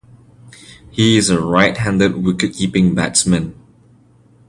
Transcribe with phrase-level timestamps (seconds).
[0.89, 3.53] He is a right-handed wicketkeeping batsman.